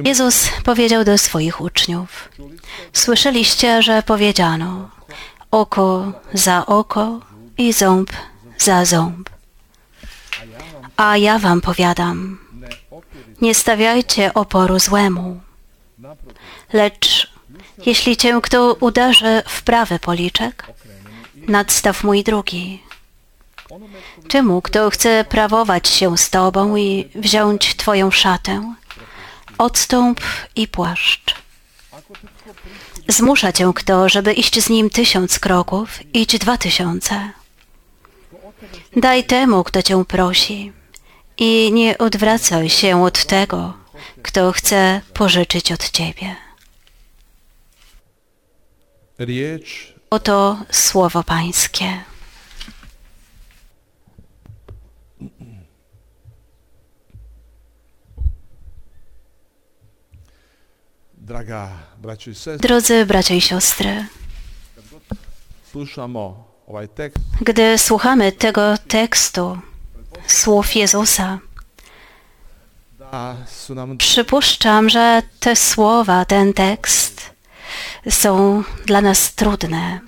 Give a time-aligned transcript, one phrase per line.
[0.05, 2.29] Jezus powiedział do swoich uczniów:
[2.93, 4.91] Słyszeliście, że powiedziano:
[5.51, 7.21] oko za oko
[7.59, 8.11] i ząb
[8.59, 9.31] za ząb.
[10.97, 12.39] A ja wam powiadam:
[13.41, 15.41] nie stawiajcie oporu złemu,
[16.73, 17.31] lecz
[17.87, 20.67] jeśli cię kto uderzy w prawy policzek,
[21.49, 22.86] nadstaw mój drugi.
[24.29, 28.75] Czemu kto chce prawować się z tobą i wziąć twoją szatę?
[29.59, 30.21] Odstąp
[30.57, 31.35] i płaszcz.
[33.09, 37.31] Zmusza cię kto, żeby iść z nim tysiąc kroków, idź dwa tysiące.
[38.97, 40.73] Daj temu, kto cię prosi
[41.37, 43.75] i nie odwracaj się od tego,
[44.23, 46.37] kto chce pożyczyć od ciebie.
[50.11, 52.16] Oto słowo Pańskie.
[62.59, 64.07] Drodzy bracia i siostry,
[67.41, 69.59] gdy słuchamy tego tekstu,
[70.27, 71.39] słów Jezusa,
[73.99, 77.31] przypuszczam, że te słowa, ten tekst
[78.11, 80.01] są dla nas trudne,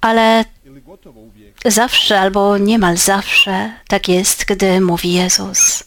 [0.00, 0.44] ale
[1.64, 5.84] zawsze albo niemal zawsze tak jest, gdy mówi Jezus.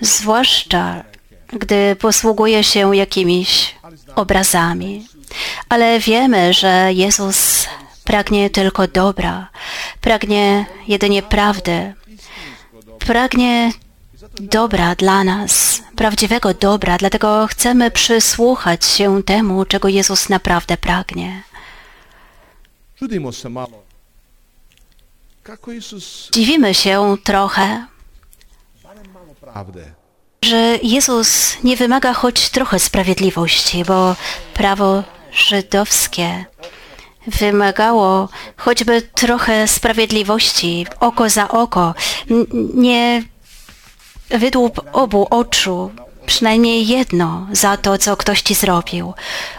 [0.00, 1.04] Zwłaszcza
[1.52, 3.75] gdy posługuje się jakimiś
[4.16, 5.06] obrazami.
[5.68, 7.66] Ale wiemy, że Jezus
[8.04, 9.48] pragnie tylko dobra,
[10.00, 11.94] pragnie jedynie prawdy,
[12.98, 13.72] pragnie
[14.40, 21.42] dobra dla nas, prawdziwego dobra, dlatego chcemy przysłuchać się temu, czego Jezus naprawdę pragnie.
[26.32, 27.86] Dziwimy się trochę,
[30.42, 34.16] że Jezus nie wymaga choć trochę sprawiedliwości, bo
[34.54, 35.02] prawo
[35.32, 36.44] żydowskie
[37.26, 41.94] wymagało choćby trochę sprawiedliwości, oko za oko,
[42.74, 43.22] nie
[44.30, 45.90] wydłup obu oczu,
[46.26, 49.14] przynajmniej jedno za to, co ktoś ci zrobił.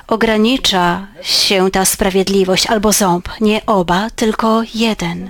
[0.07, 5.29] Ogranicza się ta sprawiedliwość albo ząb, nie oba, tylko jeden.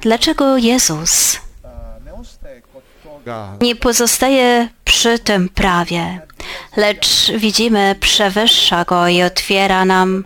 [0.00, 1.43] Dlaczego Jezus
[3.60, 6.20] nie pozostaje przy tym prawie,
[6.76, 10.24] lecz widzimy, przewyższa go i otwiera nam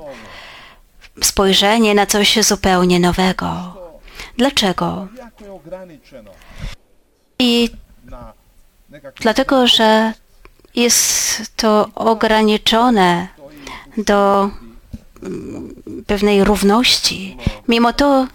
[1.22, 3.74] spojrzenie na coś zupełnie nowego.
[4.36, 5.08] Dlaczego?
[7.38, 7.70] I
[9.20, 10.12] dlatego, że
[10.74, 13.28] jest to ograniczone
[13.96, 14.50] do
[15.22, 15.74] mm,
[16.06, 17.36] pewnej równości.
[17.68, 18.26] Mimo to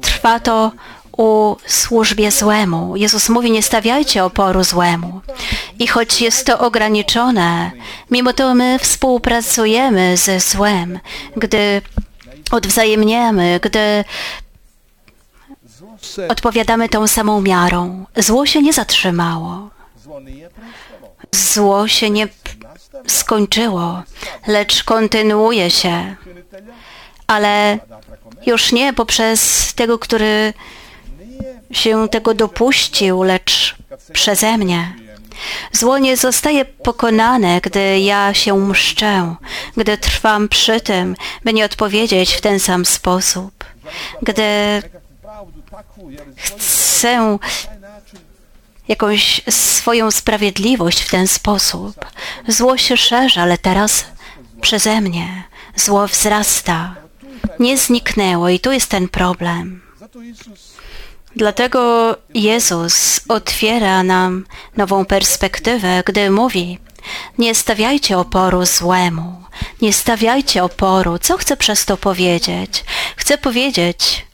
[0.00, 0.72] trwa to
[1.16, 2.96] u służbie złemu.
[2.96, 5.20] Jezus mówi, nie stawiajcie oporu złemu.
[5.78, 7.70] I choć jest to ograniczone,
[8.10, 10.98] mimo to my współpracujemy ze złem,
[11.36, 11.82] gdy
[12.50, 14.04] odwzajemniamy, gdy
[16.28, 18.06] odpowiadamy tą samą miarą.
[18.16, 19.70] Zło się nie zatrzymało.
[21.32, 22.28] Zło się nie
[23.06, 24.02] skończyło,
[24.46, 26.16] lecz kontynuuje się,
[27.26, 27.78] ale
[28.46, 30.52] już nie poprzez tego, który
[31.74, 33.76] się tego dopuścił, lecz
[34.12, 34.94] przeze mnie.
[35.72, 39.34] Zło nie zostaje pokonane, gdy ja się mszczę,
[39.76, 43.64] gdy trwam przy tym, by nie odpowiedzieć w ten sam sposób,
[44.22, 44.44] gdy
[46.36, 47.38] chcę
[48.88, 52.04] jakąś swoją sprawiedliwość w ten sposób.
[52.48, 54.04] Zło się szerzy, ale teraz
[54.60, 55.44] przeze mnie
[55.76, 56.94] zło wzrasta.
[57.58, 59.82] Nie zniknęło i tu jest ten problem.
[61.36, 64.46] Dlatego Jezus otwiera nam
[64.76, 66.78] nową perspektywę, gdy mówi:
[67.38, 69.42] Nie stawiajcie oporu złemu,
[69.82, 71.18] nie stawiajcie oporu.
[71.18, 72.84] Co chcę przez to powiedzieć?
[73.16, 74.26] Chcę powiedzieć,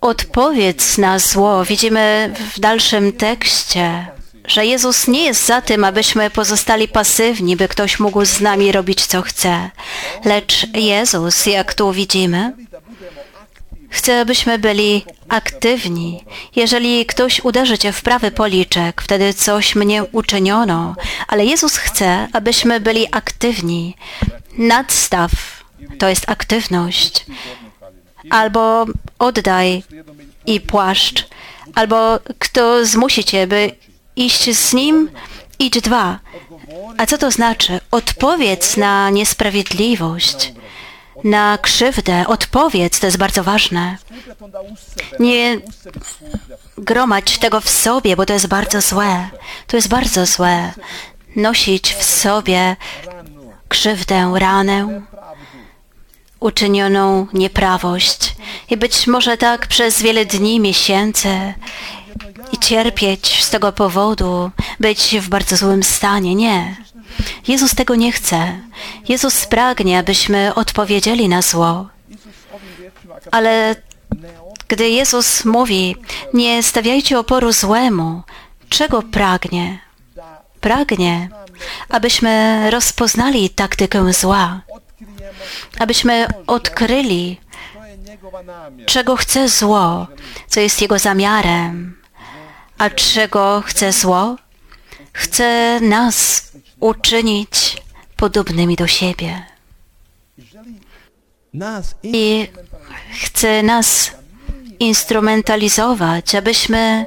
[0.00, 1.64] Odpowiedz na zło.
[1.64, 4.06] Widzimy w dalszym tekście,
[4.44, 9.06] że Jezus nie jest za tym, abyśmy pozostali pasywni, by ktoś mógł z nami robić
[9.06, 9.70] co chce.
[10.24, 12.52] Lecz Jezus, jak tu widzimy,
[13.96, 16.24] chce, abyśmy byli aktywni.
[16.56, 20.94] Jeżeli ktoś uderzy cię w prawy policzek, wtedy coś mnie uczyniono,
[21.28, 23.96] ale Jezus chce, abyśmy byli aktywni.
[24.58, 25.30] Nadstaw
[25.98, 27.26] to jest aktywność.
[28.30, 28.86] Albo
[29.18, 29.82] oddaj
[30.46, 31.28] i płaszcz,
[31.74, 33.72] albo kto zmusi cię, by
[34.16, 35.10] iść z nim,
[35.58, 36.18] idź dwa.
[36.98, 37.80] A co to znaczy?
[37.90, 40.52] Odpowiedz na niesprawiedliwość,
[41.26, 42.26] na krzywdę.
[42.26, 43.96] Odpowiedz, to jest bardzo ważne.
[45.20, 45.60] Nie
[46.78, 49.28] gromadź tego w sobie, bo to jest bardzo złe.
[49.66, 50.72] To jest bardzo złe.
[51.36, 52.76] Nosić w sobie
[53.68, 55.02] krzywdę, ranę,
[56.40, 58.36] uczynioną nieprawość.
[58.70, 61.54] I być może tak przez wiele dni, miesięcy
[62.52, 64.50] i cierpieć z tego powodu,
[64.80, 66.34] być w bardzo złym stanie.
[66.34, 66.76] Nie.
[67.48, 68.60] Jezus tego nie chce.
[69.08, 71.88] Jezus pragnie, abyśmy odpowiedzieli na zło.
[73.30, 73.76] Ale
[74.68, 75.96] gdy Jezus mówi,
[76.34, 78.22] nie stawiajcie oporu złemu,
[78.68, 79.78] czego pragnie?
[80.60, 81.28] Pragnie,
[81.88, 84.60] abyśmy rozpoznali taktykę zła,
[85.78, 87.40] abyśmy odkryli,
[88.86, 90.06] czego chce zło,
[90.48, 91.96] co jest jego zamiarem.
[92.78, 94.36] A czego chce zło?
[95.12, 96.45] Chce nas
[96.80, 97.82] uczynić
[98.16, 99.46] podobnymi do siebie.
[102.02, 102.48] I
[103.20, 104.10] chce nas
[104.78, 107.06] instrumentalizować, abyśmy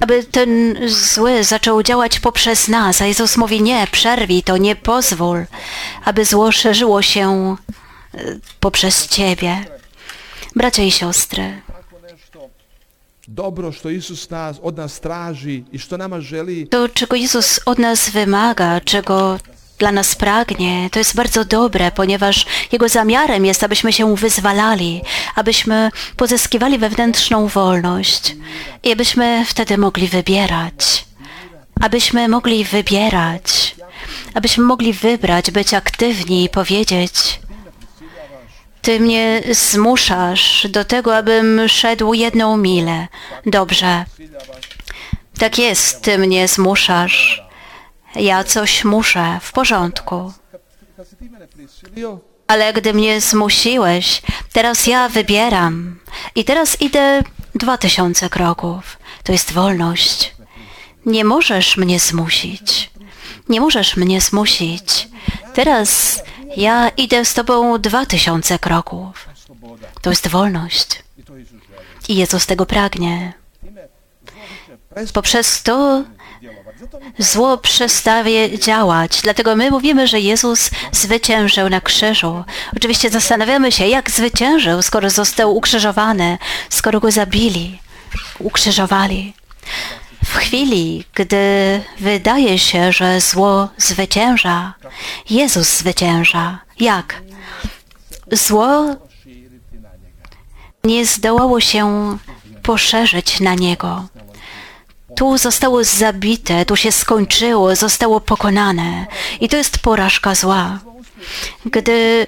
[0.00, 5.46] aby ten zły zaczął działać poprzez nas, a Jezus mówi nie, przerwij to, nie pozwól,
[6.04, 7.56] aby zło szerzyło się
[8.14, 8.18] e,
[8.60, 9.64] poprzez Ciebie.
[10.56, 11.60] Bracia i siostry,
[13.30, 17.78] dobro što Isus nas, od nas traži i što nama želi to czego Jezus od
[17.78, 19.38] nas wymaga, czego
[19.78, 25.02] dla nas pragnie, to jest bardzo dobre, ponieważ Jego zamiarem jest, abyśmy się wyzwalali,
[25.34, 28.36] abyśmy pozyskiwali wewnętrzną wolność
[28.82, 31.04] i abyśmy wtedy mogli wybierać.
[31.80, 33.76] Abyśmy mogli wybierać,
[34.34, 37.39] abyśmy mogli wybrać, być aktywni i powiedzieć:
[38.82, 43.08] Ty mnie zmuszasz do tego, abym szedł jedną milę.
[43.46, 44.04] Dobrze.
[45.38, 47.42] Tak jest, ty mnie zmuszasz.
[48.14, 50.32] Ja coś muszę, w porządku.
[52.46, 54.22] Ale gdy mnie zmusiłeś,
[54.52, 56.00] teraz ja wybieram.
[56.34, 57.22] I teraz idę
[57.54, 58.98] dwa tysiące kroków.
[59.22, 60.34] To jest wolność.
[61.06, 62.90] Nie możesz mnie zmusić.
[63.48, 65.08] Nie możesz mnie zmusić.
[65.54, 66.22] Teraz
[66.56, 69.28] ja idę z tobą dwa tysiące kroków.
[70.02, 71.02] To jest wolność.
[72.08, 73.32] i Jezus tego pragnie.
[75.12, 76.04] Poprzez to
[77.18, 79.20] zło przestaje działać.
[79.22, 82.44] Dlatego my mówimy, że Jezus zwyciężył na krzyżu.
[82.76, 86.38] Oczywiście zastanawiamy się, jak zwyciężył, skoro został ukrzyżowany,
[86.70, 87.78] skoro go zabili,
[88.38, 89.34] ukrzyżowali.
[90.30, 91.36] W chwili, gdy
[92.00, 94.74] wydaje się, że zło zwycięża,
[95.30, 96.58] Jezus zwycięża.
[96.80, 97.22] Jak?
[98.32, 98.96] Zło
[100.84, 102.16] nie zdołało się
[102.62, 104.08] poszerzyć na niego.
[105.20, 109.06] Tu zostało zabite, tu się skończyło, zostało pokonane.
[109.40, 110.78] I to jest porażka zła.
[111.66, 112.26] Gdy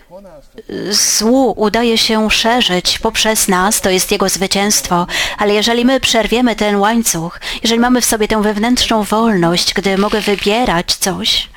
[0.91, 5.07] złu udaje się szerzyć poprzez nas, to jest jego zwycięstwo.
[5.39, 10.21] Ale jeżeli my przerwiemy ten łańcuch, jeżeli mamy w sobie tę wewnętrzną wolność, gdy mogę
[10.21, 11.49] wybierać coś,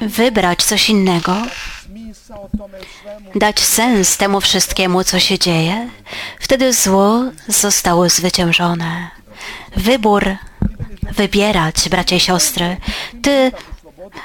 [0.00, 1.36] wybrać coś innego,
[3.34, 5.88] dać sens temu wszystkiemu, co się dzieje,
[6.40, 9.18] wtedy zło zostało zwyciężone.
[9.76, 10.36] Wybór
[11.16, 12.76] wybierać, bracia i siostry.
[13.22, 13.52] Ty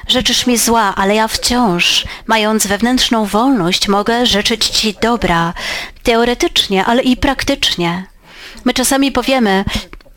[0.08, 5.54] życzysz mi zła, ale ja wciąż, mając wewnętrzną wolność, mogę życzyć Ci dobra.
[6.02, 8.06] Teoretycznie, ale i praktycznie.
[8.64, 9.64] My czasami powiemy,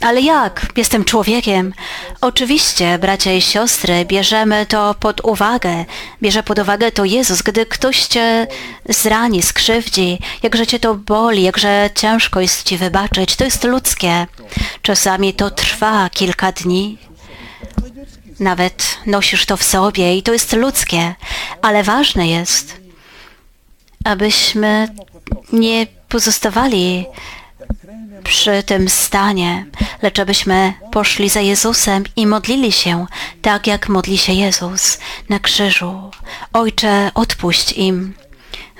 [0.01, 0.65] ale jak?
[0.75, 1.73] Jestem człowiekiem.
[2.21, 5.85] Oczywiście, bracia i siostry, bierzemy to pod uwagę.
[6.21, 7.41] Bierze pod uwagę to Jezus.
[7.41, 8.47] Gdy ktoś cię
[8.89, 14.27] zrani, skrzywdzi, jakże cię to boli, jakże ciężko jest ci wybaczyć, to jest ludzkie.
[14.81, 16.97] Czasami to trwa kilka dni.
[18.39, 21.15] Nawet nosisz to w sobie i to jest ludzkie.
[21.61, 22.77] Ale ważne jest,
[24.03, 24.87] abyśmy
[25.53, 27.05] nie pozostawali
[28.23, 29.65] przy tym stanie,
[30.01, 33.05] lecz abyśmy poszli za Jezusem i modlili się
[33.41, 36.11] tak, jak modli się Jezus na krzyżu.
[36.53, 38.13] Ojcze, odpuść im,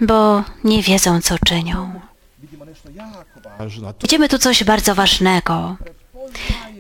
[0.01, 2.01] bo nie wiedzą, co czynią.
[4.01, 5.75] Widzimy tu coś bardzo ważnego.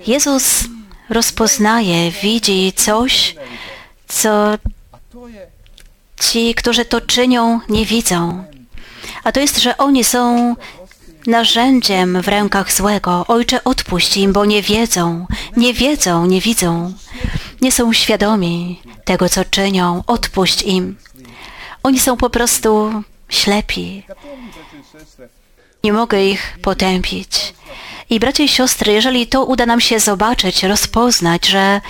[0.07, 0.63] Jezus
[1.09, 3.35] rozpoznaje, widzi coś,
[4.07, 4.57] co
[6.19, 8.43] ci, którzy to czynią, nie widzą.
[9.23, 10.55] A to jest, że oni są
[11.27, 13.25] narzędziem w rękach złego.
[13.27, 16.93] Ojcze, odpuść im, bo nie wiedzą, nie wiedzą, nie widzą,
[17.61, 20.03] nie są świadomi tego, co czynią.
[20.07, 20.97] Odpuść im.
[21.83, 22.91] Oni są po prostu
[23.29, 24.03] ślepi.
[25.83, 27.53] Nie mogę ich potępić.
[28.09, 31.81] I bracia i siostry, jeżeli to uda nam się zobaczyć, rozpoznać, że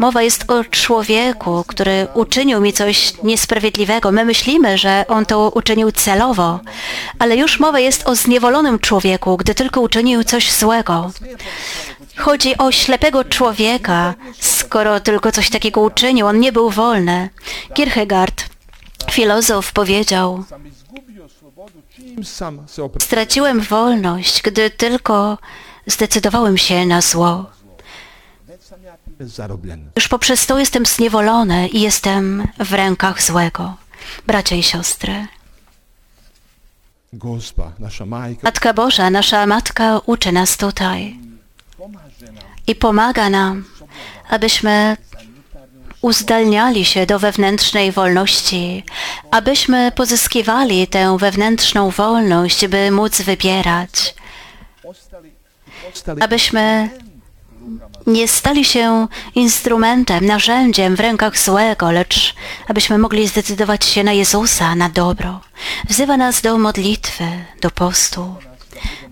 [0.00, 4.12] mowa jest o człowieku, który uczynił mi coś niesprawiedliwego.
[4.12, 6.60] My myślimy, że on to uczynił celowo,
[7.18, 11.10] ale już mowa jest o zniewolonym człowieku, gdy tylko uczynił coś złego.
[12.16, 17.28] Chodzi o ślepego człowieka, skoro tylko coś takiego uczynił, on nie był wolny.
[17.74, 18.44] Kierkegaard,
[19.10, 20.44] filozof, powiedział,
[23.00, 25.38] straciłem wolność, gdy tylko
[25.86, 27.59] zdecydowałem się na zło.
[29.96, 33.76] Już poprzez to jestem zniewolony i jestem w rękach złego.
[34.26, 35.26] Bracia i siostry.
[38.42, 41.16] Matka Boża, nasza Matka uczy nas tutaj
[42.66, 43.64] i pomaga nam,
[44.28, 44.96] abyśmy
[46.00, 48.84] uzdalniali się do wewnętrznej wolności,
[49.30, 54.14] abyśmy pozyskiwali tę wewnętrzną wolność, by móc wybierać,
[56.20, 56.90] abyśmy
[58.06, 62.34] nie stali się instrumentem, narzędziem w rękach złego, lecz
[62.68, 65.40] abyśmy mogli zdecydować się na Jezusa, na dobro.
[65.88, 67.24] Wzywa nas do modlitwy,
[67.60, 68.34] do postu.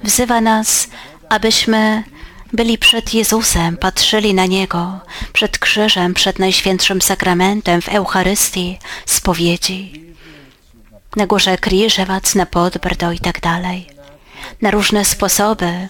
[0.05, 0.89] Wzywa nas,
[1.29, 2.05] abyśmy
[2.53, 5.01] byli przed Jezusem, patrzyli na Niego,
[5.33, 10.05] przed krzyżem, przed Najświętszym Sakramentem, w Eucharystii, spowiedzi,
[11.17, 13.98] na górze Krzyżewac, na Podbrdo i tak dalej
[14.63, 15.89] na różne sposoby,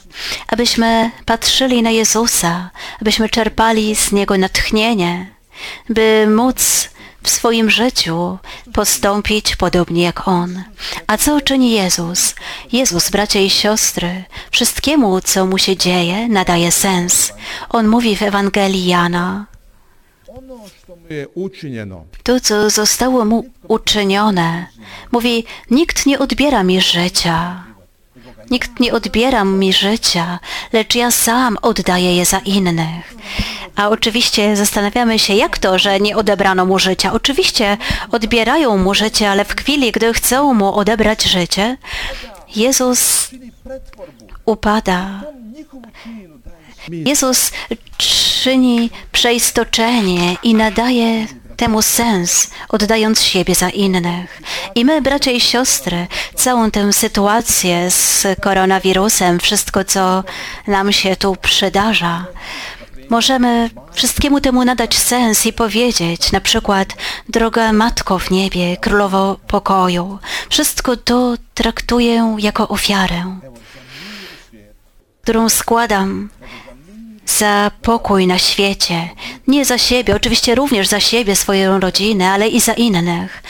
[0.48, 5.26] abyśmy patrzyli na Jezusa, abyśmy czerpali z Niego natchnienie,
[5.88, 6.88] by móc
[7.22, 8.38] w swoim życiu
[8.72, 10.62] postąpić podobnie jak On.
[11.06, 12.34] A co czyni Jezus?
[12.72, 17.32] Jezus, bracia i siostry, wszystkiemu, co mu się dzieje, nadaje sens.
[17.68, 19.46] On mówi w Ewangelii Jana,
[22.22, 24.66] to, co zostało mu uczynione,
[25.12, 27.64] mówi, nikt nie odbiera mi życia,
[28.50, 30.38] Nikt nie odbiera mi życia,
[30.72, 33.14] lecz ja sam oddaję je za innych.
[33.76, 37.12] A oczywiście zastanawiamy się, jak to, że nie odebrano mu życia.
[37.12, 37.76] Oczywiście
[38.10, 41.76] odbierają mu życie, ale w chwili, gdy chcą mu odebrać życie,
[42.56, 43.30] Jezus
[44.44, 45.20] upada.
[46.88, 47.52] Jezus
[47.96, 51.26] czyni przeistoczenie i nadaje
[51.58, 54.42] temu sens, oddając siebie za innych.
[54.74, 60.24] I my, bracia i siostry, całą tę sytuację z koronawirusem, wszystko, co
[60.66, 62.24] nam się tu przydarza,
[63.10, 66.88] możemy wszystkiemu temu nadać sens i powiedzieć, na przykład,
[67.28, 70.18] droga Matko w niebie, Królowo pokoju,
[70.50, 73.38] wszystko to traktuję jako ofiarę,
[75.22, 76.28] którą składam
[77.28, 79.08] za pokój na świecie,
[79.46, 83.42] nie za siebie, oczywiście również za siebie, swoją rodzinę, ale i za innych.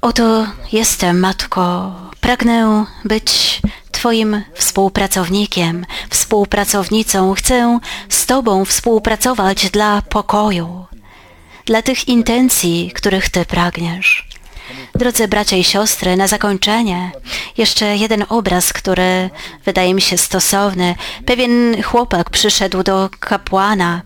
[0.00, 3.60] Oto jestem, Matko, pragnę być
[3.92, 7.34] Twoim współpracownikiem, współpracownicą.
[7.34, 7.78] Chcę
[8.08, 10.86] z Tobą współpracować dla pokoju,
[11.64, 14.23] dla tych intencji, których Ty pragniesz.
[14.94, 17.10] Drodzy bracia i siostry, na zakończenie
[17.56, 19.30] jeszcze jeden obraz, który
[19.64, 20.94] wydaje mi się stosowny.
[21.26, 24.02] Pewien chłopak przyszedł do kapłana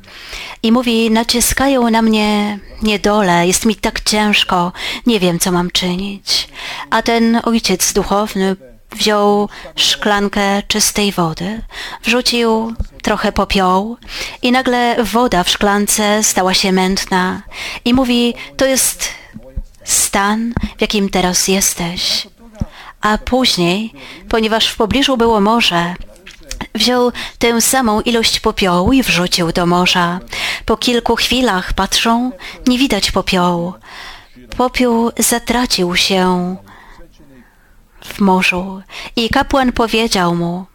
[0.62, 4.72] i mówi, naciskają na mnie niedole, jest mi tak ciężko,
[5.06, 6.48] nie wiem, co mam czynić.
[6.90, 8.56] A ten ojciec duchowny
[8.92, 11.62] wziął szklankę czystej wody,
[12.04, 13.96] wrzucił trochę popiołu
[14.42, 17.42] i nagle woda w szklance stała się mętna
[17.84, 19.08] i mówi, to jest
[19.90, 22.28] stan, w jakim teraz jesteś.
[23.00, 23.92] A później,
[24.28, 25.94] ponieważ w pobliżu było morze,
[26.74, 30.20] wziął tę samą ilość popiołu i wrzucił do morza.
[30.66, 32.32] Po kilku chwilach patrzą,
[32.66, 33.74] nie widać popiołu.
[34.56, 36.56] Popiół zatracił się
[38.04, 38.82] w morzu
[39.16, 40.66] i kapłan powiedział mu,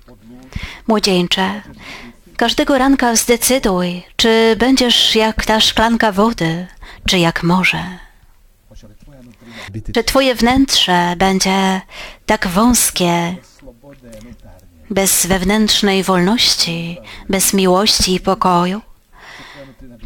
[0.88, 1.62] młodzieńcze,
[2.38, 6.68] każdego ranka zdecyduj, czy będziesz jak ta szklanka wody,
[7.06, 7.84] czy jak morze
[9.96, 11.82] że Twoje wnętrze będzie
[12.26, 13.36] tak wąskie,
[14.90, 16.98] bez wewnętrznej wolności,
[17.30, 18.82] bez miłości i pokoju?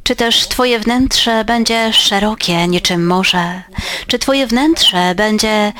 [0.03, 3.61] Czy też Twoje wnętrze będzie szerokie niczym morze?
[4.07, 5.73] Czy Twoje wnętrze będzie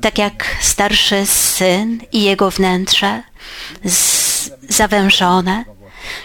[0.00, 3.22] tak jak starszy syn i jego wnętrze,
[4.68, 5.64] zawężone?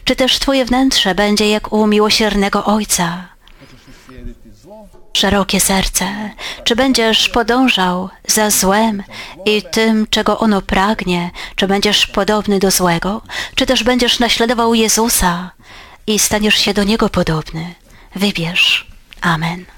[0.04, 3.35] Czy też Twoje wnętrze będzie jak u miłosiernego Ojca?
[5.16, 6.06] Szerokie serce?
[6.64, 9.04] Czy będziesz podążał za złem
[9.46, 11.32] i tym, czego ono pragnie?
[11.56, 13.22] Czy będziesz podobny do złego?
[13.56, 15.52] Czy też będziesz naśladował Jezusa
[16.08, 17.74] i staniesz się do Niego podobny?
[18.16, 18.88] Wybierz.
[19.22, 19.75] Amen.